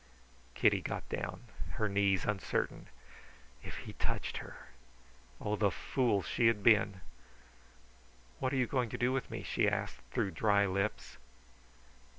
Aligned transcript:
Kitty 0.55 0.81
got 0.81 1.07
down, 1.09 1.43
her 1.73 1.87
knees 1.87 2.25
uncertain. 2.25 2.87
If 3.61 3.77
he 3.85 3.93
touched 3.93 4.37
her! 4.37 4.69
Oh, 5.39 5.55
the 5.55 5.69
fool 5.69 6.23
she 6.23 6.47
had 6.47 6.63
been! 6.63 7.01
"What 8.39 8.51
are 8.51 8.55
you 8.57 8.65
going 8.65 8.89
to 8.89 8.97
do 8.97 9.11
with 9.13 9.29
me?" 9.29 9.43
she 9.43 9.69
asked 9.69 9.99
through 10.09 10.31
dry 10.31 10.65
lips. 10.65 11.17